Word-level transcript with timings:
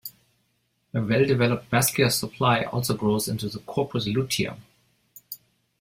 A 0.95 0.99
well-developed 0.99 1.65
vascular 1.65 2.09
supply 2.09 2.63
also 2.63 2.97
grows 2.97 3.27
into 3.27 3.47
the 3.49 3.59
corpus 3.59 4.07
luteum. 4.07 4.59